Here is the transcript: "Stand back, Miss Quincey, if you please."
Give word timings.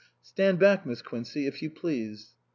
"Stand 0.31 0.57
back, 0.57 0.83
Miss 0.83 1.03
Quincey, 1.03 1.45
if 1.45 1.61
you 1.61 1.69
please." 1.69 2.33